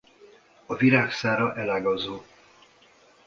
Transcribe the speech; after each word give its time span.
A 0.65 0.75
virág 0.75 1.11
szára 1.11 1.55
elágazó. 1.55 2.21